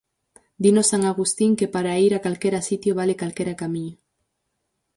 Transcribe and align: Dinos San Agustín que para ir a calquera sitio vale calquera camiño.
Dinos 0.63 0.87
San 0.91 1.03
Agustín 1.11 1.51
que 1.59 1.71
para 1.75 1.93
ir 2.05 2.11
a 2.15 2.23
calquera 2.25 2.61
sitio 2.69 2.91
vale 2.99 3.19
calquera 3.21 3.59
camiño. 3.61 3.95